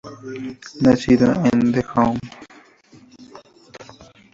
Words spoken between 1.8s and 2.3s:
Hon.